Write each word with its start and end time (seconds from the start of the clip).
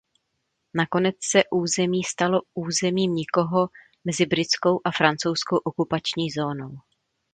Nakonec 0.73 1.15
se 1.21 1.43
území 1.53 2.03
stalo 2.03 2.41
„územím 2.53 3.13
nikoho“ 3.15 3.67
mezi 4.03 4.25
britskou 4.25 4.79
a 4.85 4.91
francouzskou 4.91 5.57
okupační 5.57 6.31
zónou. 6.31 6.77